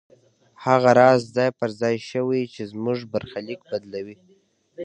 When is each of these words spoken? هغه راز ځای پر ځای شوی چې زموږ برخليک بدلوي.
هغه 0.65 0.89
راز 0.99 1.21
ځای 1.35 1.49
پر 1.59 1.69
ځای 1.81 1.95
شوی 2.09 2.41
چې 2.53 2.61
زموږ 2.73 2.99
برخليک 3.13 3.59
بدلوي. 3.71 4.17